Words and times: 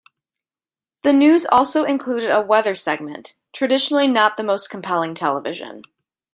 The 1.03 1.13
news 1.13 1.45
also 1.45 1.83
included 1.83 2.31
a 2.31 2.41
weather 2.41 2.73
segment, 2.73 3.35
traditionally 3.53 4.07
not 4.07 4.35
the 4.35 4.41
most 4.43 4.67
compelling 4.67 5.13
television. 5.13 5.83